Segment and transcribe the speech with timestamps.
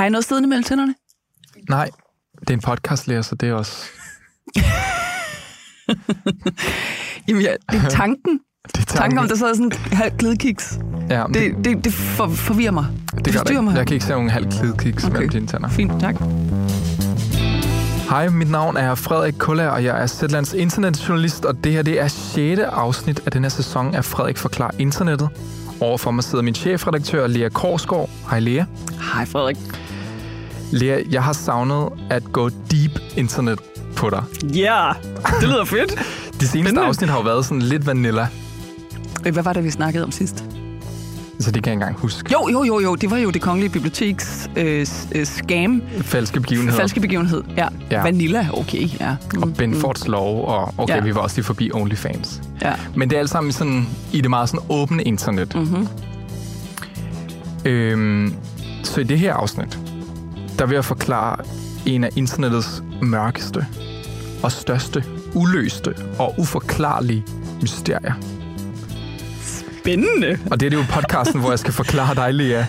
[0.00, 0.94] Har jeg noget siddende mellem tænderne?
[1.68, 1.90] Nej,
[2.40, 3.86] det er en podcastlærer, så det er også...
[7.28, 8.40] Jamen, ja, det er tanken.
[8.74, 10.78] Det er Tanken om, der så er sådan en halv glidkiks.
[11.10, 12.86] Ja, det, Det, det, det for, forvirrer mig.
[13.14, 13.64] det, det forstyrrer det.
[13.64, 13.76] mig.
[13.76, 15.12] Jeg kan ikke se nogen halv klidkiks okay.
[15.12, 15.68] Mellem dine tænder.
[15.68, 16.14] Fint, tak.
[18.10, 22.00] Hej, mit navn er Frederik Kuller, og jeg er Zetlands internetjournalist, og det her det
[22.00, 22.60] er 6.
[22.60, 25.28] afsnit af den her sæson af Frederik Forklar Internettet.
[25.80, 28.10] Overfor mig sidder min chefredaktør, Lea Korsgaard.
[28.30, 28.64] Hej Lea.
[29.14, 29.56] Hej, Frederik.
[30.70, 33.58] Lea, jeg har savnet at gå deep internet
[33.96, 34.22] på dig.
[34.54, 34.94] Ja, yeah,
[35.40, 35.90] det lyder fedt.
[36.40, 36.80] De seneste Spændende.
[36.82, 38.26] afsnit har jo været sådan lidt vanilla,
[39.32, 40.44] Hvad var det, vi snakkede om sidst?
[41.40, 42.32] så det kan jeg ikke engang huske.
[42.32, 42.94] Jo, jo, jo, jo.
[42.94, 45.82] Det var jo det kongelige biblioteks øh, øh, scam.
[46.02, 46.76] Falske begivenheder.
[46.78, 47.42] Falske begivenhed.
[47.56, 47.68] Ja.
[47.90, 48.02] Ja.
[48.02, 48.88] Vanilla, okay.
[49.00, 49.16] Ja.
[49.34, 51.00] Mm, Og Ben Fords lov, og okay, Ja.
[51.02, 52.42] vi var også lige forbi OnlyFans.
[52.62, 52.72] Ja.
[52.94, 55.54] Men det er alt sammen sådan, i det meget sådan åbne internet.
[55.54, 55.88] Mm-hmm.
[57.64, 58.34] Øhm,
[58.82, 59.78] så i det her afsnit,
[60.60, 61.36] der vil jeg forklare
[61.86, 63.66] en af internettets mørkeste
[64.42, 67.24] og største, uløste og uforklarlige
[67.60, 68.14] mysterier.
[69.80, 70.38] Spændende.
[70.50, 72.64] Og det er det jo podcasten, hvor jeg skal forklare dig, Lea,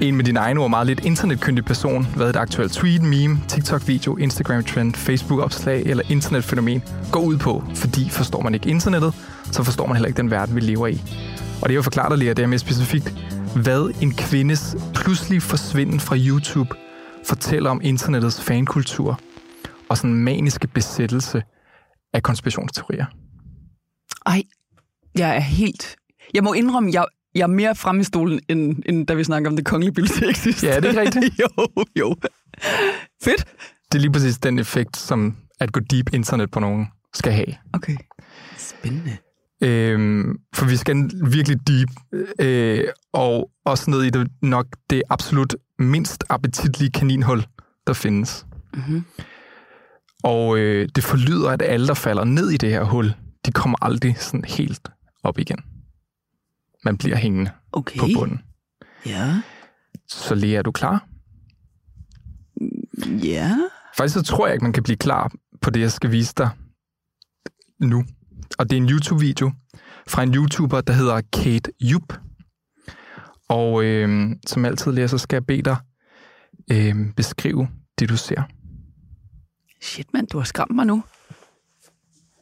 [0.00, 4.16] en med din egen ord meget lidt internetkyndig person, hvad et aktuelt tweet, meme, TikTok-video,
[4.16, 6.82] Instagram-trend, Facebook-opslag eller internetfænomen
[7.12, 7.64] går ud på.
[7.74, 9.14] Fordi forstår man ikke internettet,
[9.52, 11.02] så forstår man heller ikke den verden, vi lever i.
[11.62, 13.14] Og det jeg forklarer dig, Lea, det er mere specifikt,
[13.54, 16.74] hvad en kvindes pludselig forsvinden fra YouTube
[17.28, 19.20] fortæller om internettets fankultur
[19.88, 21.42] og sådan maniske besættelse
[22.12, 23.06] af konspirationsteorier.
[24.26, 24.42] Ej,
[25.18, 25.96] jeg er helt...
[26.34, 27.04] Jeg må indrømme, jeg,
[27.34, 30.36] jeg er mere fremme i stolen, end, end da vi snakker om det kongelige bibliotek
[30.36, 30.64] sidst.
[30.64, 31.38] Ja, er det ikke rigtigt?
[31.42, 32.16] jo, jo.
[33.22, 33.44] Fedt.
[33.92, 37.54] Det er lige præcis den effekt, som at gå deep internet på nogen skal have.
[37.72, 37.96] Okay.
[38.56, 39.16] Spændende.
[39.62, 41.88] Øhm, for vi skal virkelig deep,
[42.40, 47.46] øh, og også ned i det nok det absolut mindst appetitlige kaninhul,
[47.86, 48.46] der findes.
[48.74, 49.04] Mm-hmm.
[50.22, 53.14] Og øh, det forlyder, at alle, der falder ned i det her hul,
[53.46, 54.88] de kommer aldrig sådan helt
[55.22, 55.58] op igen.
[56.84, 57.98] Man bliver hængende Okay.
[58.00, 58.40] på bunden.
[59.06, 59.42] Ja.
[60.08, 61.06] Så Lea, er du klar?
[63.24, 63.56] Ja.
[63.96, 65.32] Faktisk så tror jeg ikke, man kan blive klar
[65.62, 66.50] på det, jeg skal vise dig
[67.80, 68.04] nu.
[68.58, 69.52] Og det er en YouTube-video
[70.08, 72.12] fra en YouTuber, der hedder Kate Jupp.
[73.48, 75.76] Og øh, som altid læser, skal jeg bede dig
[76.70, 78.42] øh, beskrive det, du ser.
[79.80, 81.02] Shit, mand, du har skræmt mig nu.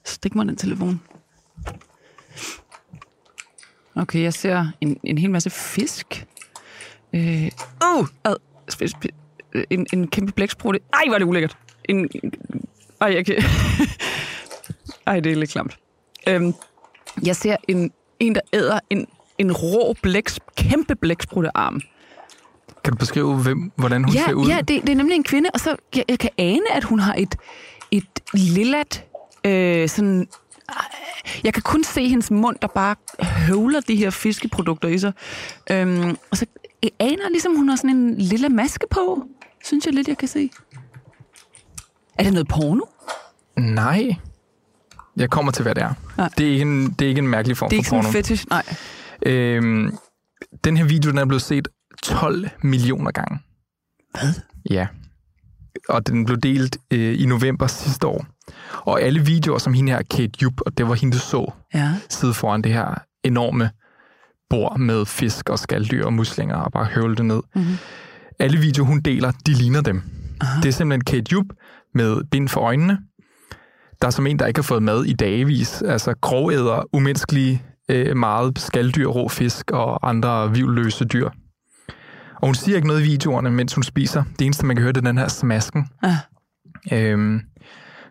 [0.04, 1.00] Stik mig den telefon.
[3.94, 6.26] Okay, jeg ser en, en hel masse fisk.
[7.12, 7.50] Øh,
[7.84, 8.36] uh, ad,
[8.72, 10.80] sp- sp- en, en kæmpe blæksprutte.
[10.92, 11.58] Ej, hvor er det ulækkert.
[11.84, 12.10] En,
[13.00, 13.34] ej, jeg kan...
[15.06, 15.78] ej, det er lidt klamt.
[16.28, 16.54] Øhm,
[17.22, 19.06] jeg ser en, en der æder en,
[19.38, 21.80] en rå blæks, kæmpe blækspruttearm.
[22.84, 24.48] Kan du beskrive, hvem, hvordan hun ja, ser ud?
[24.48, 26.98] Ja, det, det er nemlig en kvinde, og så jeg, jeg kan ane, at hun
[26.98, 27.36] har et,
[27.90, 29.04] et lillat,
[29.44, 30.20] øh, sådan...
[30.20, 30.26] øh,
[31.44, 35.12] Jeg kan kun se hendes mund, der bare høvler de her fiskeprodukter i sig.
[35.70, 36.46] Øhm, og så
[36.82, 39.24] jeg aner ligesom, hun har sådan en lille maske på,
[39.64, 40.50] synes jeg lidt, jeg kan se.
[42.18, 42.84] Er det noget porno?
[43.56, 44.16] Nej.
[45.16, 45.92] Jeg kommer til, hvad det er.
[46.18, 46.28] Nej.
[46.38, 48.04] Det er ikke en, det er ikke en mærkelig form Det er ikke for sådan
[48.04, 48.18] porno.
[48.18, 48.62] en fetish, nej.
[49.26, 49.96] Øhm,
[50.64, 51.68] den her video, den er blevet set
[52.02, 53.38] 12 millioner gange.
[54.20, 54.32] Hvad?
[54.70, 54.86] Ja.
[55.88, 58.26] Og den blev delt øh, i november sidste år.
[58.80, 61.92] Og alle videoer, som hende her, Kate Jupp, og det var hende, du så, Ja.
[62.08, 62.94] sidde foran det her
[63.24, 63.70] enorme
[64.50, 67.40] bord med fisk og skalddyr og muslinger og bare høvle det ned.
[67.54, 67.76] Mm-hmm.
[68.38, 70.02] Alle videoer, hun deler, de ligner dem.
[70.40, 70.60] Aha.
[70.60, 71.48] Det er simpelthen Kate Jupp
[71.94, 72.98] med bind for øjnene.
[74.02, 75.82] Der er som en, der ikke har fået mad i dagevis.
[75.82, 81.28] Altså grovæder, umenneskelige, øh, meget skalddyr, rå fisk og andre vivløse dyr.
[82.40, 84.24] Og hun siger ikke noget i videoerne, mens hun spiser.
[84.38, 85.86] Det eneste, man kan høre, det er den her smasken.
[86.02, 86.12] Ah.
[86.92, 87.40] Øhm,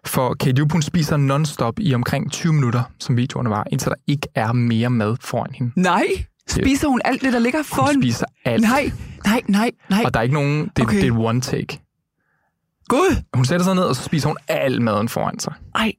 [0.06, 3.96] for Kate Jupp, hun spiser non-stop i omkring 20 minutter, som videoerne var, indtil der
[4.08, 5.72] ikke er mere mad foran hende.
[5.76, 6.04] Nej,
[6.50, 8.02] spiser hun alt det, der ligger Hun foran?
[8.02, 8.62] spiser alt.
[8.64, 8.92] Nej,
[9.26, 10.02] nej, nej, nej.
[10.06, 10.70] Og der er ikke nogen...
[10.76, 11.02] Det, Okay.
[11.02, 11.80] det er one take.
[12.88, 13.24] Gud.
[13.34, 15.54] Hun sætter sig ned, og så spiser hun al maden foran sig.
[15.76, 15.92] Ej,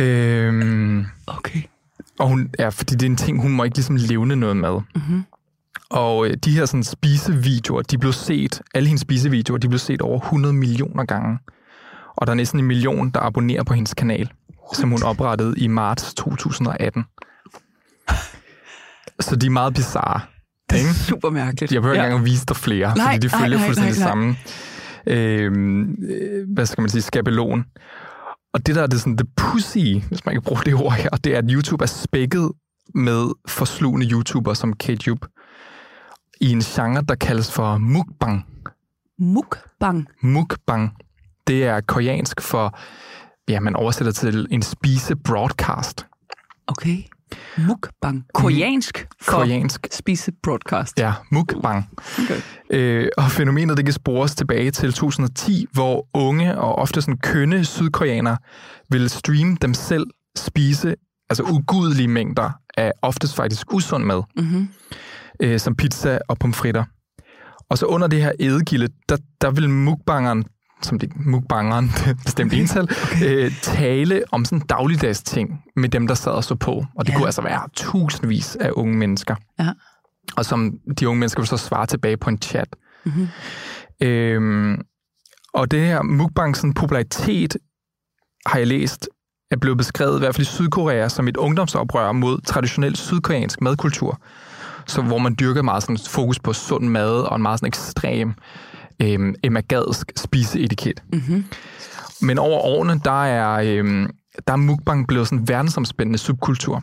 [0.00, 1.62] Øhm, okay.
[2.18, 4.70] og hun, ja, fordi det er en ting, hun må ikke ligesom levne noget med.
[4.94, 5.24] Mm-hmm.
[5.90, 10.02] Og øh, de her sådan, spisevideoer, de blev set, alle hendes spisevideoer, de blev set
[10.02, 11.38] over 100 millioner gange.
[12.16, 14.32] Og der er næsten en million, der abonnerer på hendes kanal,
[14.66, 14.76] What?
[14.76, 17.04] som hun oprettede i marts 2018.
[19.20, 20.20] Så de er meget bizarre.
[20.70, 20.88] Det Ikke?
[20.88, 21.72] er super mærkeligt.
[21.72, 22.06] Jeg behøver ikke Ja.
[22.08, 24.36] engang at vise dig flere, Nej, fordi de nej, følger nej, fuldstændig nej, samme
[25.06, 25.52] øh,
[25.98, 27.64] øh, hvad skal man sige, skabelon.
[28.52, 31.10] Og det der er det, sådan, det pussy, hvis man kan bruge det ord her,
[31.10, 32.52] det er, at YouTube er spækket
[32.94, 34.74] med forslugende YouTubere som
[35.06, 35.26] Jupp.
[36.40, 38.46] i en genre, der kaldes for mukbang.
[39.18, 40.06] Mukbang.
[40.20, 40.96] Mukbang,
[41.46, 42.78] det er koreansk for,
[43.48, 46.06] ja, man oversætter til en spise broadcast.
[46.66, 47.02] Okay.
[47.58, 48.24] Mukbang.
[48.34, 50.98] Koreansk for Koreansk, spise broadcast.
[50.98, 51.88] ja, mukbang.
[52.24, 52.40] Okay.
[52.70, 57.64] Øh, og fænomenet det kan spores tilbage til 2010, hvor unge og ofte sådan kønne
[57.64, 58.36] sydkoreanere
[58.90, 60.06] ville streame dem selv
[60.36, 60.94] spise
[61.30, 64.68] altså ugudelige mængder af oftest faktisk usund mad, Mm-hmm.
[65.42, 66.84] øh, som pizza og pomfritter.
[67.70, 70.44] Og så under det her ædegilde, der, der vil mukbangeren,
[70.82, 72.88] som det mukbangeren, det er et bestemt Okay, ental,
[73.24, 76.84] øh, tale om sådan dagligdags ting med dem, der sad og så på.
[76.96, 77.16] Og det Ja.
[77.16, 79.36] kunne altså være tusindvis af unge mennesker.
[79.58, 79.68] Ja.
[80.36, 82.76] Og som de unge mennesker vil så svare tilbage på en chat.
[83.04, 83.28] Mm-hmm.
[84.02, 84.80] Øhm,
[85.54, 87.56] og det her mukbang sådan popularitet,
[88.46, 89.08] har jeg læst,
[89.50, 94.20] er blevet beskrevet i hvert fald i Sydkorea som et ungdomsoprør mod traditionel sydkoreansk madkultur.
[94.86, 98.34] Så hvor man dyrker meget sådan fokus på sund mad og en meget sådan ekstrem
[99.02, 101.02] øhm, emagadsk spiseetiket.
[101.12, 101.44] Mm-hmm.
[102.22, 104.10] Men over årene, der er, øhm,
[104.46, 106.82] der er mukbang blevet sådan en verdensomspændende subkultur,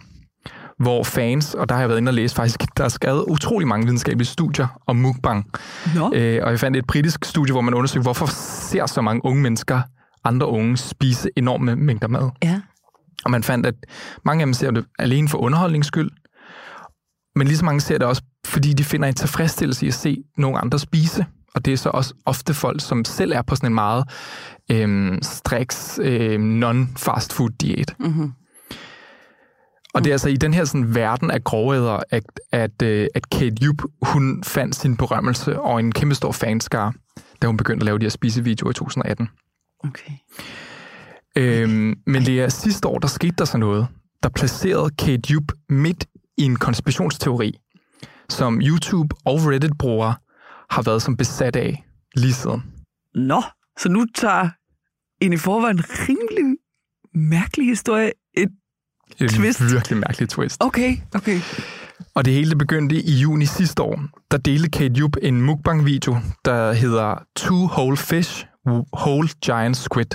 [0.79, 3.67] hvor fans, og der har jeg været inde og læse faktisk, der er skrevet utrolig
[3.67, 5.51] mange videnskabelige studier om mukbang.
[5.95, 6.11] Nå.
[6.15, 8.25] Øh, og jeg fandt et britisk studie, hvor man undersøgte, hvorfor
[8.69, 9.81] ser så mange unge mennesker
[10.23, 12.29] andre unge spise enorme mængder mad.
[12.43, 12.61] Ja.
[13.25, 13.75] Og man fandt, at
[14.25, 16.11] mange af dem ser det alene for underholdnings skyld,
[17.35, 20.23] men lige så mange ser det også, fordi de finder en tilfredsstillelse i at se
[20.37, 21.25] nogle andre spise.
[21.55, 24.05] Og det er så også ofte folk, som selv er på sådan en meget
[24.71, 27.95] øhm, striks øh, non-fast food diæt.
[27.99, 28.31] Mm-hmm.
[29.93, 33.29] Og det er altså i den her sådan, verden af grovheder, at, at, øh, at
[33.29, 36.93] Kate Jupp, hun fandt sin berømmelse og en kæmpe stor fanskare,
[37.41, 39.29] da hun begyndte at lave de her spisevideoer i 2018.
[39.83, 40.11] Okay.
[41.35, 43.87] Øhm, men det er sidste år, der skete der så noget,
[44.23, 46.05] der placerede Kate Jupp midt
[46.37, 47.59] i en konspirationsteori,
[48.29, 50.15] som YouTube og Reddit-brugere
[50.75, 51.83] har været som besat af
[52.15, 52.63] lige siden.
[53.15, 53.43] Nå,
[53.79, 54.49] så nu tager
[55.21, 56.57] en i forvejen rimelig
[57.13, 58.49] mærkelig historie et...
[59.19, 59.73] Er Twist.
[59.73, 60.57] virkelig mærkelig twist.
[60.63, 61.39] Okay, okay.
[62.15, 63.99] Og det hele begyndte i juni sidste år.
[64.31, 68.45] Der delte Kate Jupp en mukbang-video, der hedder Two Whole Fish,
[68.97, 70.11] Whole Giant Squid.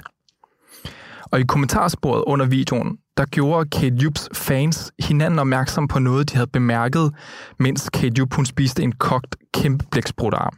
[1.31, 6.35] Og i kommentarsporet under videoen, der gjorde Kate Jupps fans hinanden opmærksom på noget, de
[6.35, 7.13] havde bemærket,
[7.59, 10.57] mens Kate Jupp hun spiste en kogt kæmpe blæksprutterarm.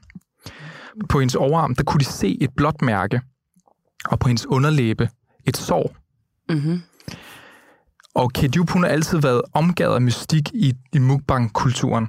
[1.09, 3.21] På hendes overarm, der kunne de se et blåt mærke,
[4.05, 5.09] og på hendes underlæbe
[5.47, 5.95] et sår.
[6.49, 6.83] Mm-hmm.
[8.15, 12.09] Og Kate Jupp, hun har altid været omgavet af mystik i, i mukbang-kulturen.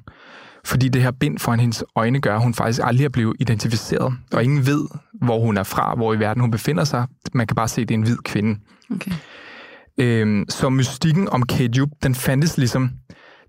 [0.65, 4.13] Fordi det her bind foran hendes øjne gør, at hun faktisk aldrig er blevet identificeret.
[4.33, 4.87] Og ingen ved,
[5.21, 7.07] hvor hun er fra, hvor i verden hun befinder sig.
[7.33, 8.59] Man kan bare se, at det er en hvid kvinde.
[8.91, 9.11] Okay.
[9.97, 12.89] Øhm, så mystikken om Kate Jupp, den fandtes ligesom,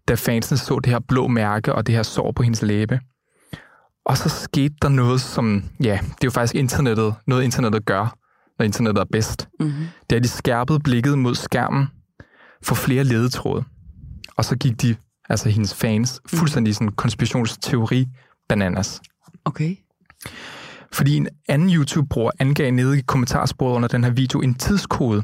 [0.08, 3.00] da fansene så det her blå mærke og det her sår på hendes læbe.
[4.04, 8.16] Og så skete der noget, som, ja, det er jo faktisk internettet, noget internettet gør,
[8.58, 9.48] når internettet er bedst.
[9.60, 9.86] Mm-hmm.
[10.10, 11.86] Det er, de skærpede blikket mod skærmen
[12.62, 13.64] for flere ledetråde.
[14.36, 14.96] Og så gik de,
[15.32, 18.06] altså hendes fans, fuldstændig sådan konspirationsteori
[18.48, 19.00] bananas.
[19.44, 19.76] Okay.
[20.92, 25.22] Fordi en anden YouTube-bruger angav nede i kommentarsporet under den her video en tidskode,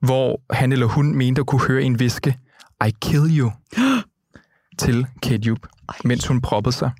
[0.00, 2.38] hvor han eller hun mente at kunne høre en viske,
[2.86, 3.50] I kill you,
[4.78, 5.06] til
[5.46, 5.66] Jupp,
[6.04, 6.90] mens hun proppede sig.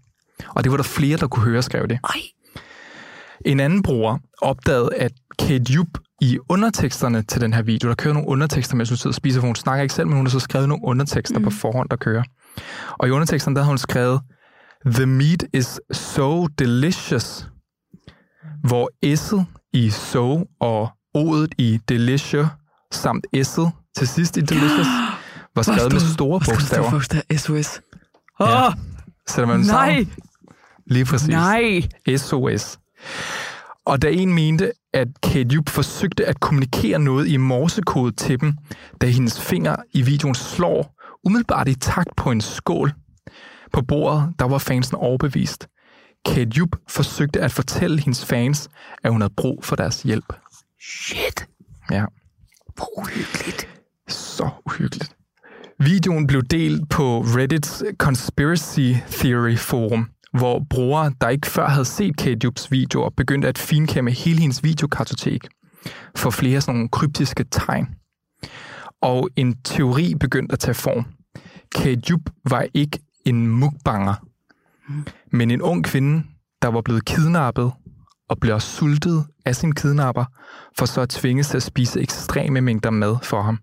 [0.48, 1.98] Og det var der flere, der kunne høre, skrev det.
[2.04, 2.20] Ej.
[3.46, 5.12] En anden bruger opdagede, at
[5.70, 9.14] Jupp i underteksterne til den her video, der kører nogle undertekster, mens hun sidder og
[9.14, 11.44] spiser, for hun snakker ikke selv, men hun har så skrevet nogle undertekster mm.
[11.44, 12.22] på forhånd, der kører.
[12.98, 14.20] Og i underteksterne, der har hun skrevet,
[14.86, 17.48] The meat is so delicious,
[18.64, 22.46] hvor S'et i so og O'et i delicious,
[22.92, 24.86] samt S'et til sidst i delicious,
[25.56, 26.90] var skrevet med store bogstaver.
[26.90, 27.36] bogstaver.
[27.36, 27.80] SOS.
[28.40, 28.66] Ja.
[28.66, 28.72] Åh,
[29.28, 30.12] Sætter man nej, sammen?
[30.86, 31.28] Lige præcis.
[31.28, 31.82] nej.
[32.16, 32.78] SOS.
[33.88, 38.54] Og da en mente, at Kate Jupp forsøgte at kommunikere noget i morsekode til dem,
[39.00, 42.92] da hendes finger i videoen slår umiddelbart i takt på en skål.
[43.72, 45.68] På bordet, der var fansen overbevist.
[46.24, 48.68] Kate Jupp forsøgte at fortælle hendes fans,
[49.04, 50.32] at hun havde brug for deres hjælp.
[50.80, 51.46] Shit.
[51.90, 52.04] Ja,
[52.76, 53.68] Hvor uhyggeligt.
[54.08, 55.16] så uhyggeligt.
[55.80, 62.16] Videoen blev delt på Reddits Conspiracy Theory forum, hvor brugere, der ikke før havde set
[62.16, 65.48] Kate videoer, begyndte at finkæmme hele hendes videokartotek
[66.16, 67.88] for flere sådan nogle kryptiske tegn.
[69.02, 71.04] Og en teori begyndte at tage form.
[71.74, 72.18] Kate
[72.50, 74.14] var ikke en mukbanger,
[75.30, 76.24] men en ung kvinde,
[76.62, 77.72] der var blevet kidnappet
[78.28, 80.24] og blev sultet af sin kidnapper,
[80.78, 83.58] for så at tvinges til at spise ekstreme mængder mad for ham.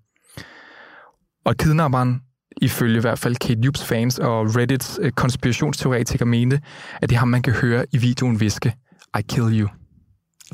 [1.45, 2.21] Og kidnapperen
[2.61, 6.61] ifølge i hvert fald Kate Jupes fans og Reddits øh, konspirationsteoretikere mente,
[7.01, 8.75] at det er ham, man kan høre i videoen viske,
[9.19, 9.67] I kill you.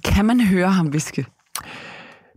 [0.06, 1.26] Kan man høre ham viske?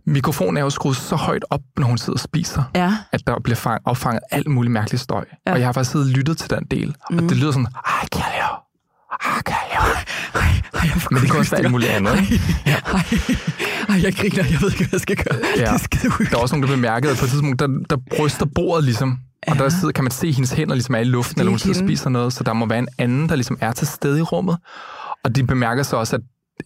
[0.07, 2.97] Mikrofonen er jo skruet så højt op, når hun sidder og spiser, Ja.
[3.11, 5.25] at der bliver fang- opfanget alt muligt mærkelig støj.
[5.31, 5.35] Ja.
[5.47, 5.53] Ja.
[5.53, 7.17] Og jeg har faktisk siddet og lyttet til den del, mm.
[7.17, 7.67] og det lyder sådan,
[8.03, 8.55] I kill you,
[9.21, 9.83] I kill you.
[10.33, 12.19] Ej, Men det kan også være alt muligt andet.
[12.21, 12.41] ikke?
[12.65, 13.03] Ej,
[13.89, 15.39] ej, jeg griner, jeg ved ikke, hvad jeg skal gøre.
[15.57, 15.61] Ja.
[15.61, 17.97] Det er skide Der er også nogen, der bemærkede, at på et tidspunkt, der, der
[18.17, 21.03] bryster bordet ligesom, og der sidder, kan man se, at hendes hænder ligesom er i
[21.03, 23.35] luften, er eller hun sidder og spiser noget, så der må være en anden, der
[23.35, 24.57] ligesom er til stede i rummet.
[25.23, 26.21] Og de bemærker så også, at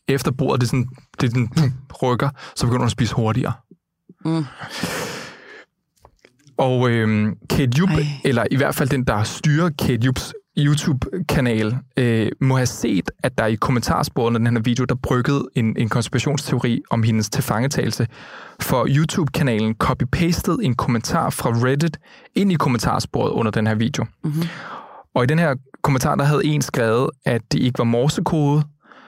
[0.07, 0.87] efter bordet, det sådan,
[1.21, 3.53] det er den rykker, så begynder hun at spise hurtigere.
[4.25, 4.45] Mm.
[6.57, 8.05] Og øhm, Kate Jupp, Ej.
[8.23, 10.33] eller i hvert fald den, der styrer Kate Jupps
[10.65, 15.47] YouTube-kanal, øh, må have set, at der i kommentarsporet af den her video, der bryggede
[15.55, 18.07] en, en konspirationsteori om hendes tilfangetagelse.
[18.61, 21.99] For YouTube-kanalen copy-pasted en kommentar fra Reddit
[22.35, 24.05] ind i kommentarsporet under den her video.
[24.23, 24.43] Mhm.
[25.15, 28.63] Og i den her kommentar, der havde en skrevet, at det ikke var morsekode,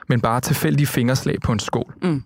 [0.08, 1.94] men bare tilfældige fingerslag på en skål.
[2.02, 2.22] Mm.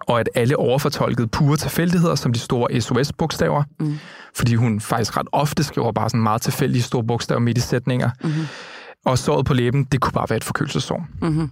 [0.00, 3.98] Og at alle overfortolkede pure tilfældigheder som de store SOS-bogstaver, Mm.
[4.34, 8.10] fordi hun faktisk ret ofte skriver bare sådan meget tilfældige store bogstaver midt i sætninger.
[8.24, 8.32] Mhm.
[9.04, 11.06] Og såret på læben, det kunne bare være et forkølelsesår.
[11.22, 11.50] Mm-hmm.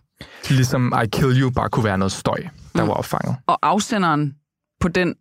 [0.51, 2.39] Ligesom I kill you bare kunne være noget støj,
[2.77, 2.89] der Mm.
[2.89, 3.37] var opfanget.
[3.47, 4.35] Og afsenderen
[4.81, 5.15] på den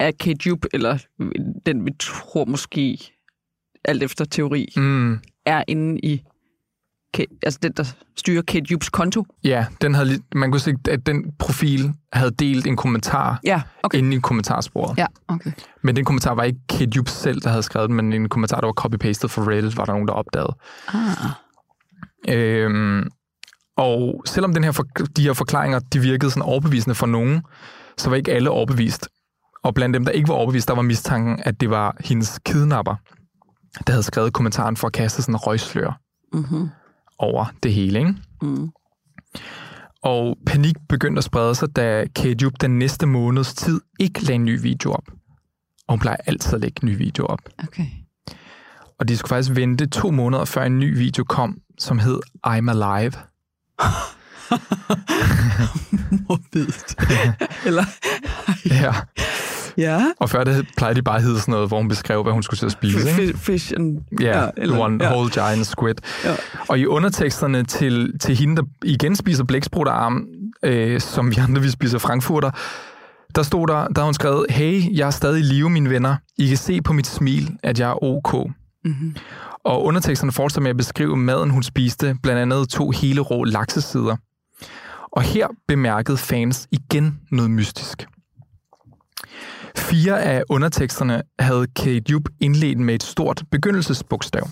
[0.00, 0.98] er Kate Jupe, eller
[1.66, 2.98] den vi tror måske,
[3.84, 5.18] alt efter teori, Mm.
[5.46, 6.22] er inde i
[7.42, 7.84] altså den, der
[8.16, 9.26] styrer Kate Jupes konto.
[9.44, 13.98] Ja, den havde, man kunne se, at den profil havde delt en kommentar Ja, okay.
[13.98, 14.98] inde i kommentarsporet.
[14.98, 15.50] Ja, okay.
[15.82, 18.60] Men den kommentar var ikke Kate Jupp selv, der havde skrevet den, men en kommentar,
[18.60, 20.54] der var copy-pastet fra Reddit, var der nogen, der opdagede.
[20.88, 21.30] Ah.
[22.28, 23.08] Øhm,
[23.76, 24.84] og selvom den her for,
[25.16, 27.42] de her forklaringer de virkede sådan overbevisende for nogen,
[27.98, 29.08] så var ikke alle overbevist.
[29.64, 32.94] Og blandt dem, der ikke var overbevist, der var mistanken, at det var hendes kidnapper,
[33.86, 36.00] der havde skrevet kommentaren for at kaste sådan en røgslør
[36.32, 36.68] Mm-hmm.
[37.18, 37.98] Over det hele.
[37.98, 38.14] Ikke?
[38.42, 38.68] Mm.
[40.02, 44.34] Og panik begyndte at sprede sig, da Kate Jupp den næste måneds tid ikke lagde
[44.34, 45.04] en ny video op.
[45.86, 47.38] Og hun plejer altid at lægge en ny video op.
[47.58, 47.86] Okay.
[48.98, 52.70] Og de skulle faktisk vente to måneder, før en ny video kom, som hed I'm
[52.70, 53.12] Alive.
[56.28, 56.94] Morbidt.
[57.66, 57.84] Eller,
[58.66, 58.94] Ja.
[59.78, 60.04] Ja.
[60.20, 62.42] Og før det plejede de bare at hedde sådan noget, hvor hun beskrev, hvad hun
[62.42, 63.22] skulle til at spise.
[63.22, 63.38] Ikke?
[63.38, 63.98] Fish, and...
[64.20, 65.10] Ja, Ja, eller- one ja.
[65.12, 65.94] whole giant squid.
[66.24, 66.34] Ja.
[66.68, 70.26] Og i underteksterne til, til hende, der igen spiser blæksprutarm,
[70.62, 72.50] øh, som vi andre, vi spiser frankfurter,
[73.34, 76.16] der stod der, der hun skrevet, hey, jeg er stadig i live, mine venner.
[76.38, 78.34] I kan se på mit smil, at jeg er ok.
[78.84, 79.16] Mm-hmm.
[79.64, 84.16] Og underteksterne fortsætter med at beskrive maden, hun spiste, blandt andet to hele rå laksesider.
[85.12, 88.06] Og her bemærkede fans igen noget mystisk.
[89.78, 94.48] Fire af underteksterne havde Kate Jupp indledt med et stort begyndelsesbogstav.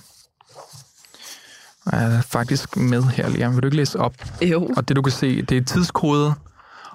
[1.92, 3.54] Jeg er faktisk med her, Liam.
[3.54, 4.14] Vil du ikke læse op?
[4.42, 4.70] Jo.
[4.76, 6.34] Og det du kan se, det er tidskode,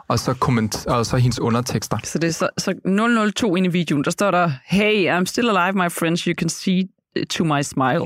[0.08, 1.98] og så, komment- og så hendes undertekster.
[2.04, 5.50] Så det er så, så 002 inde i videoen, der står der, Hey, I'm still
[5.50, 6.22] alive, my friends.
[6.22, 6.84] You can see
[7.30, 8.06] to my smile.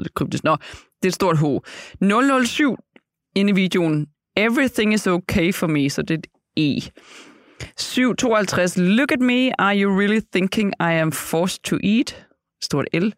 [0.00, 0.44] Lidt kryptisk.
[0.44, 0.56] Nå,
[1.02, 1.44] det er et stort H.
[2.46, 2.76] 007
[3.36, 4.06] inde i videoen.
[4.36, 6.26] Everything is okay for me, så det er et
[6.56, 6.90] E.
[7.76, 8.76] 752.
[8.76, 9.52] Look at me.
[9.58, 12.26] Are you really thinking I am forced to eat?
[12.62, 13.12] Stort L.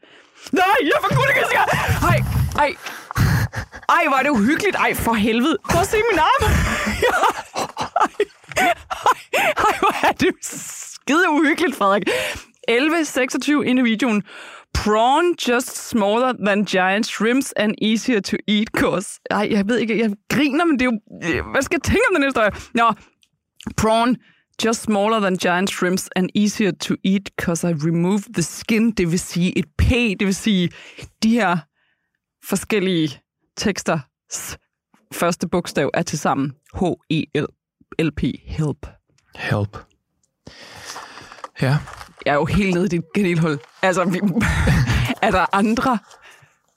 [0.52, 1.64] Nej, jeg får kuldegysninger!
[2.11, 2.18] Ej,
[2.64, 2.75] ej.
[3.88, 4.76] Ej, hvor er det uhyggeligt.
[4.76, 5.57] Ej, for helvede.
[5.71, 6.42] Prøv at se min arm.
[8.57, 8.73] Ej,
[9.68, 12.02] ej, hvor er det skide uhyggeligt, Frederik.
[12.71, 14.23] 11.26 inde i videoen.
[14.75, 19.21] Prawn just smaller than giant shrimps and easier to eat, cause...
[19.30, 20.99] Ej, jeg ved ikke, jeg griner, men det er jo...
[21.52, 22.50] Hvad skal jeg tænke om den historie?
[22.75, 22.92] Nå,
[23.77, 24.17] prawn
[24.65, 28.91] just smaller than giant shrimps and easier to eat, cause I removed the skin.
[28.91, 30.71] Det vil sige et P, det vil sige
[31.23, 31.57] de her
[32.45, 33.21] forskellige
[33.57, 33.99] tekster
[35.12, 38.87] første bogstav er til sammen H-E-L-P, help.
[39.37, 39.79] Help.
[41.62, 41.79] Ja,
[42.27, 43.59] Jeg er jo helt nede i dit kanelhul.
[43.83, 44.19] Altså, vi,
[45.23, 45.99] er der andre,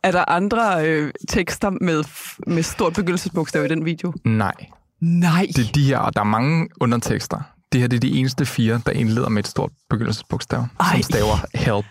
[0.03, 2.03] er der andre øh, tekster med,
[2.47, 4.13] med stort begyndelsesbogstav i den video?
[4.25, 4.53] nej.
[5.01, 5.47] Nej.
[5.55, 7.39] Det er de her, og der er mange undertekster.
[7.71, 10.91] Det her det er de eneste fire, der indleder med et stort begyndelsesbogstav, Ej.
[10.91, 11.85] som staver help.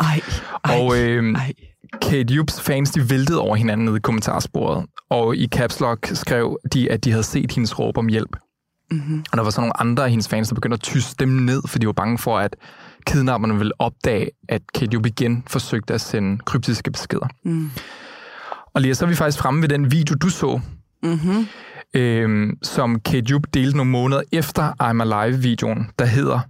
[0.00, 0.20] Ej,
[0.64, 1.52] ej, Og øh, ej.
[2.02, 6.58] Kate Jupps fans, de væltede over hinanden nede i kommentarsporet, og i Caps Lock skrev
[6.72, 8.36] de, at de havde set hendes råb om hjælp.
[8.90, 9.24] Mm-hmm.
[9.32, 11.62] Og der var så nogle andre af hendes fans, der begyndte at tyste dem ned,
[11.66, 12.56] fordi de var bange for, at
[13.06, 17.26] kidnapperne ville opdage, at Kate Jupp igen forsøgte at sende kryptiske beskeder.
[17.44, 17.70] Mm.
[18.74, 20.60] Og lige så er vi faktisk fremme ved den video, du så,
[21.02, 21.46] Mm-hmm.
[21.94, 26.40] Øhm, som Kate Jupp delte nogle måneder efter I'm Alive-videoen, der hedder,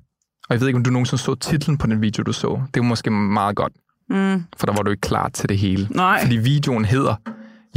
[0.48, 2.62] og jeg ved ikke, om du nogensinde så titlen på den video, du så.
[2.74, 3.72] Det er måske meget godt.
[4.10, 4.44] Mm.
[4.56, 5.88] For der var du ikke klar til det hele.
[5.90, 6.22] Nej.
[6.22, 7.14] Fordi videoen hedder,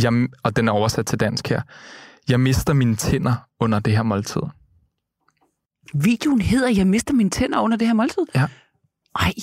[0.01, 1.62] jeg, og den er oversat til dansk her,
[2.29, 4.41] jeg mister mine tænder under det her måltid.
[5.93, 8.24] Videoen hedder, jeg mister mine tænder under det her måltid?
[8.36, 8.46] Ja.
[9.20, 9.34] Ej,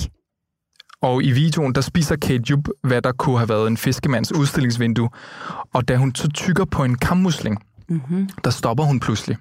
[1.03, 5.09] Og i videoen, der spiser Kate Jupp, hvad der kunne have været en fiskemands udstillingsvindue.
[5.75, 8.29] Og da hun så tykker på en kammusling, mm-hmm.
[8.45, 9.37] der stopper hun pludselig.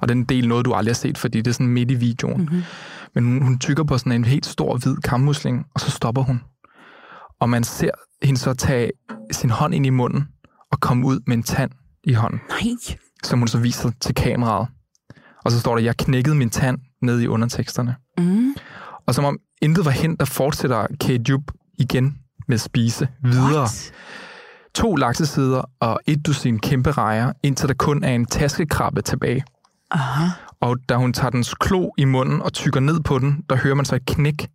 [0.00, 2.40] Og den del noget, du aldrig har set, fordi det er sådan midt i videoen.
[2.40, 2.62] Mm-hmm.
[3.14, 6.40] Men hun, hun tykker på sådan en helt stor hvid kammusling, og så stopper hun.
[7.40, 7.90] Og man ser
[8.22, 8.90] hende så tage
[9.30, 10.28] sin hånd ind i munden
[10.72, 11.70] og komme ud med en tand
[12.04, 12.96] i hånden, nej.
[13.24, 14.68] som hun så viser til kameraet.
[15.44, 17.96] Og så står der, jeg knækkede min tand ned i underteksterne.
[18.18, 18.54] Mm.
[19.06, 22.18] Og som om intet var hen, der fortsætter Kate Jupp igen
[22.48, 23.60] med at spise videre.
[23.60, 23.92] What?
[24.74, 29.44] To laksesider og et dusin kæmpe rejer, indtil der kun er en taskekrabbe tilbage.
[29.90, 30.26] Aha.
[30.60, 33.74] Og da hun tager dens klo i munden og tykker ned på den, der hører
[33.74, 34.48] man så et knæk,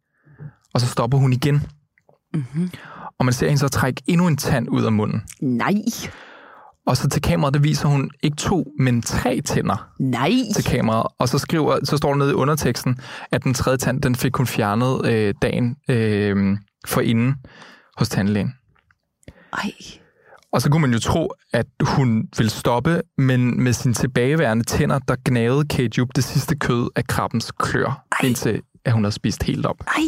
[0.73, 1.61] og så stopper hun igen.
[2.33, 2.71] Mm-hmm.
[3.19, 5.21] Og man ser hende så trække endnu en tand ud af munden.
[5.41, 5.75] Nej.
[6.87, 10.31] Og så til kameraet, der viser hun ikke to, men tre tænder Nej.
[10.55, 11.07] til kameraet.
[11.19, 12.99] Og så, skriver, så står der nede i underteksten,
[13.31, 16.57] at den tredje tand, den fik hun fjernet øh, dagen øh,
[16.87, 17.35] for inden
[17.97, 18.53] hos tandlægen.
[19.53, 19.71] Ej.
[20.53, 24.99] Og så kunne man jo tro, at hun ville stoppe, men med sine tilbageværende tænder,
[24.99, 28.27] der gnavede Kate Jupp det sidste kød af krabbens klør, Ej.
[28.27, 29.83] indtil at hun havde spist helt op.
[29.87, 30.03] Ej.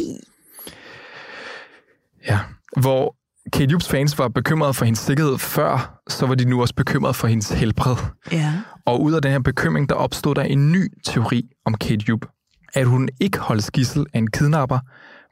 [2.28, 2.38] Ja.
[2.80, 3.16] Hvor
[3.52, 7.14] Kate Jupps fans var bekymrede for hendes sikkerhed før, så var de nu også bekymrede
[7.14, 7.96] for hendes helbred.
[8.32, 8.52] Ja.
[8.86, 12.26] Og ud af den her bekymring, der opstod der en ny teori om Kate Jupp.
[12.74, 14.78] At hun ikke holdes gissel af en kidnapper,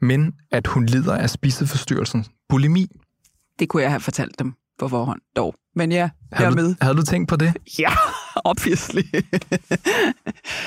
[0.01, 2.87] men at hun lider af spiseforstyrrelsen bulimi.
[3.59, 5.55] Det kunne jeg have fortalt dem på forhånd, dog.
[5.75, 6.69] Men ja, jeg er Havde med.
[6.69, 7.53] du, havde du tænkt på det?
[7.79, 7.89] Ja,
[8.43, 9.01] obviously.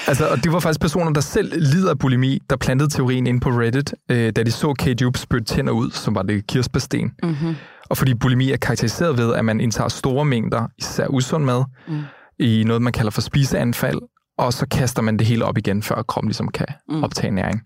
[0.06, 3.40] Altså, og det var faktisk personer, der selv lider af bulimi, der plantede teorien ind
[3.40, 7.12] på Reddit, øh, da de så Kate Jupp spytte tænder ud, som var det kirsebærsten.
[7.22, 7.54] mm-hmm.
[7.90, 12.00] Og fordi bulimi er karakteriseret ved, at man indtager store mængder, især usund mad, Mm.
[12.38, 13.98] i noget, man kalder for spiseanfald,
[14.38, 17.04] og så kaster man det hele op igen, før kroppen ligesom kan Mm.
[17.04, 17.60] optage næring.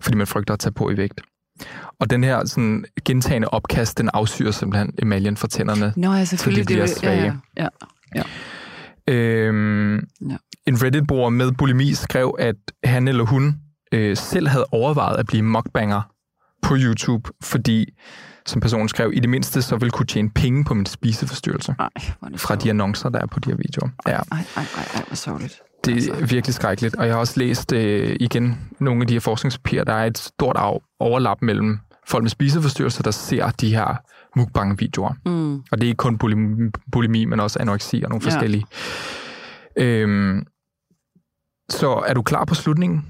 [0.00, 1.20] Fordi man frygter at tage på i vægt.
[2.00, 5.92] Og den her sådan, gentagende opkast, den afsyrer simpelthen emaljen fra tænderne.
[5.96, 6.66] Nå, ja, selvfølgelig.
[6.66, 7.34] bliver det, svage.
[7.56, 7.68] Ja,
[8.14, 8.22] ja.
[9.08, 10.36] Øhm, Ja.
[10.66, 13.56] En Reddit-bruger med bulimi skrev, at han eller hun
[13.92, 16.02] øh, selv havde overvejet at blive mukbanger
[16.62, 17.86] på YouTube, fordi,
[18.46, 21.88] som personen skrev, i det mindste så ville kunne tjene penge på min spiseforstyrrelse Ej,
[22.36, 23.88] fra de annoncer, der er på de her videoer.
[24.06, 25.60] Ja, Ej, ej, ej, ej, hvor sørgeligt.
[25.84, 26.12] Det Altså.
[26.12, 26.94] er virkelig skrækkeligt.
[26.96, 30.18] Og jeg har også læst øh, igen nogle af de her forskningspapirer, der er et
[30.18, 33.96] stort af, overlap mellem folk med spiseforstyrrelser, der ser de her
[34.36, 35.12] mukbang-videoer.
[35.26, 35.54] Mm.
[35.54, 38.30] Og det er ikke kun bulimi, bulimi men også anoreksi og nogle Ja.
[38.30, 38.64] forskellige.
[39.78, 40.46] Øhm,
[41.70, 43.06] så er du klar på slutningen?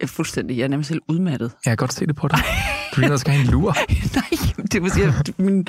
[0.00, 1.52] Jeg er fuldstændig, jeg er nærmest helt udmattet.
[1.64, 2.38] Jeg kan godt se det på dig.
[2.96, 3.76] Du ligner, skal have en lur.
[4.16, 5.66] Nej, det vil sige, min,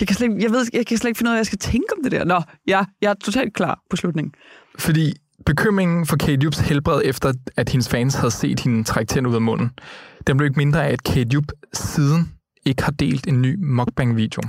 [0.00, 1.46] jeg, kan slet, ikke- jeg, ved, jeg kan slet ikke finde ud af, hvad jeg
[1.46, 2.24] skal tænke om det der.
[2.24, 4.32] Nå, ja, jeg er totalt klar på slutningen.
[4.78, 5.14] Fordi
[5.46, 9.42] bekymringen for Kate helbred, efter at hendes fans havde set hende trække tænder ud af
[9.42, 9.70] munden,
[10.26, 11.42] den blev ikke mindre af, at Kate
[11.74, 12.32] siden
[12.64, 14.42] ikke har delt en ny mukbang-video.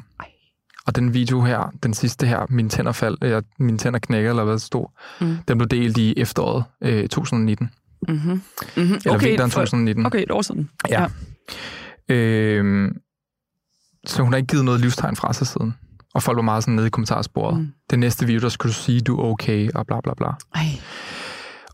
[0.85, 4.43] Og den video her, den sidste her, mine tænder faldt, eller mine tænder knækker, eller
[4.43, 4.85] hvad det stod,
[5.21, 5.37] Mm.
[5.47, 7.69] den blev delt i efteråret øh, 2019.
[8.07, 8.31] Mm-hmm.
[8.31, 8.93] Mm-hmm.
[8.93, 10.05] Eller okay, vinteren 2019.
[10.05, 10.69] Okay, et år siden.
[10.89, 11.05] Ja.
[12.09, 12.97] Øhm,
[14.05, 15.73] så hun har ikke givet noget livstegn fra sig siden.
[16.17, 17.59] Og folk var meget sådan nede i kommentarsporet.
[17.59, 17.67] Mm.
[17.89, 20.27] Den næste video, der skulle du sige, du er okay, og bla bla bla.
[20.55, 20.61] Ej,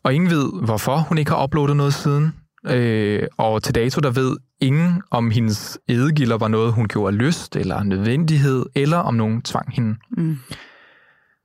[0.04, 2.36] Og ingen ved, hvorfor hun ikke har uploadet noget siden.
[2.68, 7.18] Øh, og til dato, der ved ingen, om hendes edegilder var noget, hun gjorde af
[7.18, 9.96] lyst, eller nødvendighed, eller om nogen tvang hende.
[10.18, 10.38] mm.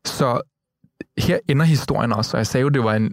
[0.06, 0.40] Så
[1.18, 3.12] her ender historien også, og jeg sagde jo, det var en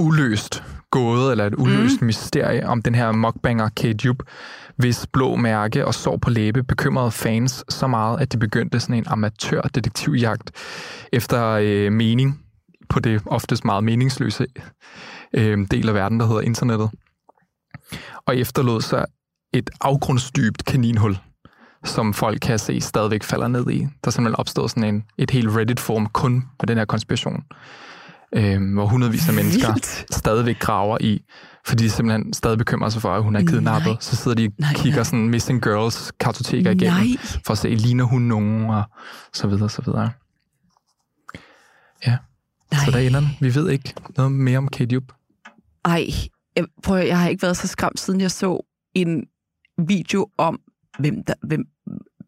[0.00, 2.06] uløst gåde, eller et uløst mm.
[2.06, 4.22] mysterie om den her mukbanger Jupp,
[4.76, 8.94] hvis blå mærke og sår på læbe bekymrede fans så meget, at de begyndte sådan
[8.94, 10.50] en amatør-detektivjagt
[11.12, 12.40] efter øh, mening
[12.88, 14.46] på det oftest meget meningsløse
[15.34, 16.90] øh, del af verden, der hedder internettet.
[18.26, 19.04] Og efterlod sig
[19.52, 21.18] et afgrundsdybt kaninhul,
[21.84, 23.78] som folk kan se stadigvæk falder ned i.
[23.78, 27.44] Der er simpelthen opstået sådan en, et helt Reddit-forum kun med den her konspiration,
[28.34, 30.14] øh, hvor hundredvis af mennesker Vildt.
[30.14, 31.22] stadigvæk graver i,
[31.66, 33.90] fordi de simpelthen stadig bekymrer sig for, at hun er kidnappet.
[33.92, 33.96] Nej.
[34.00, 35.04] Så sidder de og Nej, kigger nej.
[35.04, 37.06] sådan missing girls kartoteker igennem, Nej.
[37.46, 38.82] for at se, ligner hun nogen, og
[39.32, 40.10] så videre, så videre.
[42.06, 42.16] Ja,
[42.72, 42.84] Nej.
[42.84, 43.28] så der ender den.
[43.40, 45.12] Vi ved ikke noget mere om Kate Jupp.
[45.84, 46.06] Ej,
[46.56, 49.24] jeg, prøv, jeg har ikke været så skræmt, siden jeg så en
[49.88, 50.60] video om,
[50.98, 51.64] hvem der, hvem,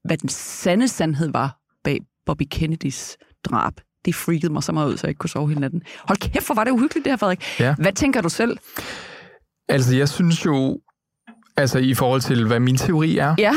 [0.04, 3.72] hvad den sande sandhed var bag Bobby Kennedys drab.
[4.04, 5.82] Det freakede mig så meget ud, så jeg ikke kunne sove hele natten.
[6.08, 7.60] Hold kæft, hvor var det uhyggeligt, det her, Frederik.
[7.60, 7.74] Ja.
[7.78, 8.58] Hvad tænker du selv?
[9.68, 10.80] Altså, jeg synes jo,
[11.56, 13.52] altså i forhold til, hvad min teori er, Ja,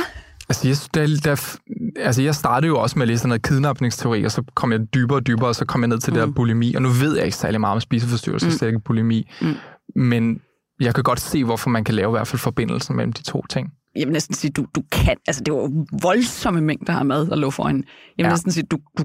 [0.50, 1.58] Altså, jeg, der, der,
[2.00, 5.18] altså, jeg startede jo også med at læse noget kidnapningsteori, og så kom jeg dybere
[5.18, 6.20] og dybere, og så kom jeg ned til mm.
[6.20, 6.76] det der bulimi.
[6.76, 8.52] Og nu ved jeg ikke særlig meget om spiseforstyrrelser, mm.
[8.52, 9.30] Slet ikke bulimi.
[9.42, 9.54] Mm.
[9.96, 10.40] Men
[10.80, 13.46] jeg kan godt se, hvorfor man kan lave i hvert fald forbindelsen mellem de to
[13.50, 13.70] ting.
[13.96, 17.36] Jeg vil næsten sige, du, du kan, altså det var voldsomme mængder af mad, der
[17.36, 17.76] lå foran.
[17.76, 17.84] Jeg
[18.18, 18.30] vil ja.
[18.30, 19.04] næsten sige, du, du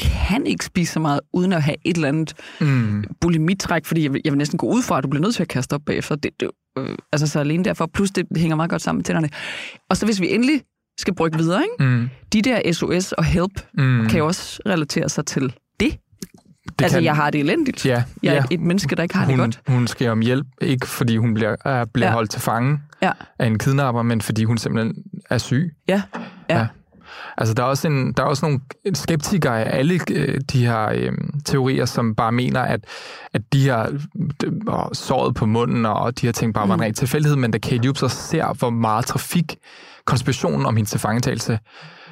[0.00, 3.04] kan ikke spise så meget, uden at have et eller andet Mm.
[3.20, 5.42] bulimitræk, fordi jeg vil, jeg vil næsten gå ud fra, at du bliver nødt til
[5.42, 6.16] at kaste op bagefter.
[6.16, 9.28] Det, det, øh, altså så alene derfor, plus det hænger meget godt sammen med tænderne.
[9.90, 10.62] Og så hvis vi endelig
[10.98, 11.90] skal brygge videre, ikke?
[11.90, 12.08] Mm.
[12.32, 14.06] de der SOS og help Mm.
[14.08, 15.42] kan jo også relatere sig til
[15.80, 15.96] det.
[16.78, 17.86] Det altså, kan- jeg har det elendigt.
[17.86, 18.42] Ja, Jeg er ja.
[18.50, 19.60] et menneske, der ikke har hun, det godt.
[19.68, 22.10] Hun skal om hjælp, ikke fordi hun bliver, er, bliver ja.
[22.10, 22.14] Ja.
[22.14, 23.10] holdt til fange Ja.
[23.38, 24.94] af en kidnapper, men fordi hun simpelthen
[25.30, 25.74] er syg.
[25.88, 26.02] Ja,
[26.50, 26.58] ja.
[26.58, 26.66] Ja.
[27.38, 28.60] Altså, der er også, en, der er også nogle
[28.94, 31.12] skeptikere af alle øh, de her øh,
[31.44, 32.80] teorier, som bare mener, at,
[33.32, 33.86] at de her
[34.44, 34.52] øh,
[34.92, 36.82] såret på munden og de her ting bare var en Mm.
[36.82, 39.56] ren tilfældighed, men da Kate Jupp så ser, hvor meget trafik,
[40.04, 41.58] konspirationen om hendes tilfangetagelse,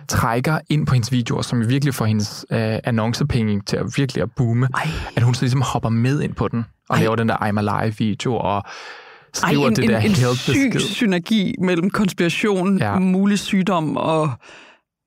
[0.09, 4.29] trækker ind på hendes videoer, som virkelig får hendes øh, annoncepenge til at virkelig at
[4.37, 7.03] boome, Ej, at hun så ligesom hopper med ind på den, og Ej.
[7.03, 8.63] laver den der I'm Alive-video, og Ej
[9.33, 12.99] skriver en, det der en, en syg synergi mellem konspiration, ja.
[12.99, 14.31] mulig sygdom og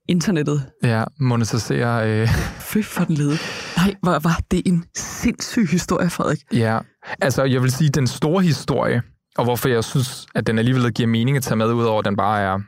[0.08, 0.64] internettet.
[0.84, 2.22] Ja, monetiserer...
[2.22, 3.38] Øh, Fy for den lede.
[3.78, 6.40] Nej, hvor var det en sindssyg historie, Frederik.
[6.54, 6.80] Ja,
[7.22, 9.02] altså jeg vil sige, den store historie,
[9.38, 12.16] og hvorfor jeg synes, at den alligevel giver mening at tage med, udover at den
[12.16, 12.60] bare er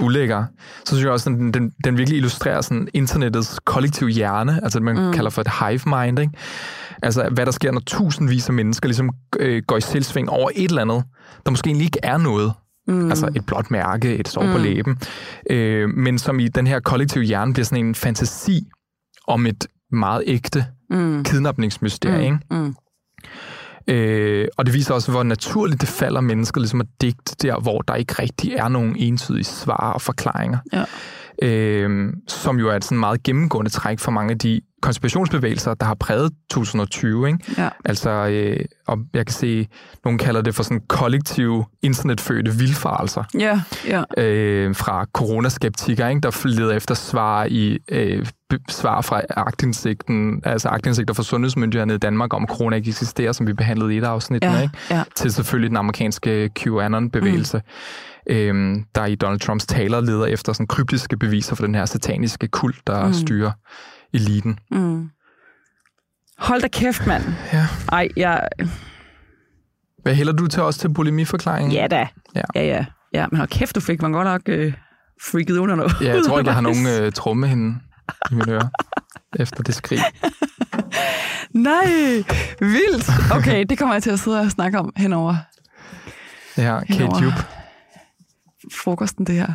[0.00, 0.44] ulækker,
[0.84, 4.78] så synes jeg også, at den, den, den virkelig illustrerer sådan internettets kollektive hjerne, altså
[4.78, 5.06] det, man.
[5.06, 5.12] Mm.
[5.12, 6.32] kalder for et hive mind, ikke?
[7.02, 10.68] Altså hvad der sker, når tusindvis af mennesker ligesom øh, går i selvsving over et
[10.68, 11.04] eller andet,
[11.44, 12.52] der måske egentlig ikke er noget.
[12.88, 13.10] Mm.
[13.10, 14.52] Altså et blåt mærke, et sår mm.
[14.52, 14.62] på Mm.
[14.64, 14.98] læben,
[15.50, 18.66] øh, men som i den her kollektive hjerne bliver sådan en fantasi
[19.26, 21.24] om et meget ægte Mm.
[21.24, 22.38] kidnapningsmysterie, ikke?
[22.50, 22.74] Mm.
[23.88, 27.78] Øh, og det viser også, hvor naturligt det falder mennesker ligesom at digte der, hvor
[27.80, 30.58] der ikke rigtig er nogen entydige svar og forklaringer.
[30.72, 30.84] Ja.
[31.42, 35.86] Øh, som jo er et sådan meget gennemgående træk for mange af de konspirationsbevægelser, der
[35.86, 37.26] har præget 2020.
[37.28, 37.38] Ikke?
[37.58, 37.68] Ja.
[37.84, 39.68] Altså, øh, og jeg kan se,
[40.04, 44.02] nogen kalder det for sådan kollektive internetfødte vildfarelser Ja, ja.
[44.22, 46.20] øh, fra coronaskeptikere, ikke?
[46.20, 48.26] der leder efter svar i øh,
[48.68, 53.52] svar fra agtindsigten, altså agtindsigter fra sundhedsmyndighederne i Danmark om, corona ikke eksisterer, som vi
[53.52, 54.74] behandlede i et afsnit, Ja, ikke?
[54.90, 55.02] ja.
[55.14, 57.62] til selvfølgelig den amerikanske QAnon-bevægelse, mm.
[58.28, 62.48] Øhm, der i Donald Trumps taler leder efter sådan kryptiske beviser for den her sataniske
[62.48, 63.12] kult, der mm.
[63.12, 63.52] Styrer
[64.14, 64.58] eliten.
[64.70, 65.08] Mm.
[66.38, 67.24] Hold da kæft, mand.
[67.52, 67.66] Ja.
[67.92, 68.48] Ej, jeg...
[70.02, 71.72] Hvad hælder du til os til bulimiforklaringen?
[71.72, 72.08] Ja da.
[72.34, 72.42] Ja.
[72.54, 72.84] ja, ja.
[73.14, 74.72] ja men hold kæft, du fik man godt nok øh,
[75.22, 75.92] freaket under noget.
[76.00, 77.78] Ja, jeg tror ikke, jeg har nogen øh, trommehinde
[78.30, 78.68] i mine ører
[79.38, 79.98] efter det skrig.
[81.52, 81.84] Nej,
[82.60, 83.10] vildt.
[83.32, 85.34] Okay, det kommer jeg til at sidde og snakke om henover,
[86.56, 87.22] Ja, Kate Henover.
[87.22, 87.57] Jupp.
[88.72, 89.52] Frokosten, det her.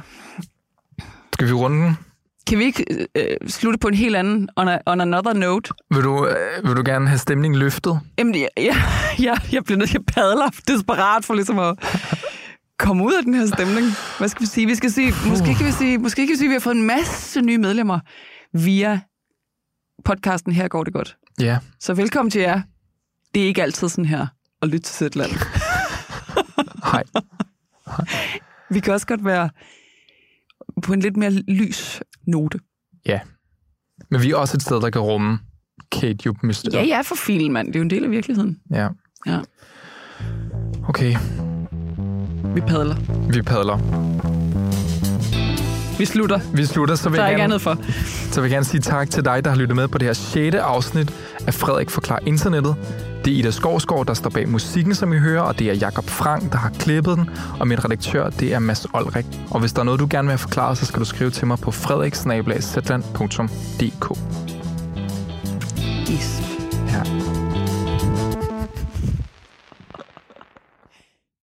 [1.33, 1.97] Skal vi runde den?
[2.47, 5.73] Kan vi ikke øh, slutte på en helt anden, on, a, on another note?
[5.93, 7.99] Vil du, øh, vil du gerne have stemningen løftet?
[8.17, 8.75] Jamen, jeg, jeg,
[9.19, 11.75] jeg, jeg bliver nødt til at padle desperat for ligesom at
[12.79, 13.85] komme ud af den her stemning.
[14.17, 14.67] Hvad skal vi sige?
[14.67, 16.75] Vi skal sige, måske kan vi sige, måske kan vi sige, at vi har fået
[16.75, 17.99] en masse nye medlemmer
[18.53, 18.99] via
[20.05, 21.17] podcasten Her går det godt.
[21.39, 21.57] Ja.
[21.79, 22.61] Så velkommen til jer.
[23.33, 24.27] Det er ikke altid sådan her
[24.61, 25.31] at lytte til Sætland.
[26.91, 27.03] Hej.
[28.73, 29.49] Vi kan også godt være
[30.83, 32.59] på en lidt mere lys note.
[33.05, 33.19] Ja.
[34.11, 35.39] Men vi er også et sted, der kan rumme
[35.91, 36.87] Kate Jupp mysteriet.
[36.87, 37.67] Ja, er for filen, mand.
[37.67, 38.57] Det er jo en del af virkeligheden.
[38.71, 38.87] ja.
[39.27, 39.39] Ja.
[40.89, 41.15] Okay,
[42.55, 42.95] Vi padler.
[43.33, 43.77] vi padler.
[45.97, 46.39] Vi slutter.
[46.55, 47.77] Vi slutter, så vil, Der er jeg gerne, for.
[48.31, 50.13] så vil jeg gerne sige tak til dig, der har lyttet med på det her
[50.13, 50.55] 6.
[50.55, 51.13] afsnit
[51.47, 52.75] af Frederik Forklar Internettet.
[53.25, 56.09] Det er Ida Skovsgaard, der står bag musikken, som I hører, og det er Jakob
[56.09, 59.25] Frank, der har klippet den, og min redaktør, det er Mads Olrik.
[59.51, 61.47] Og hvis der er noget, du gerne vil have forklaret, så skal du skrive til
[61.47, 64.17] mig på frederiksnabelagszetland.dk.
[66.09, 66.41] Is.
[66.87, 67.22] Ja.